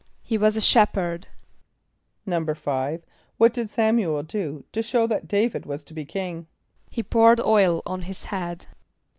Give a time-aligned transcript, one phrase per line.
[0.23, 1.27] =He was a shepherd.=
[2.27, 3.03] =5.=
[3.37, 6.47] What did S[)a]m´u el do, to show that D[=a]´vid was to be king?
[6.89, 8.65] =He poured oil on his head.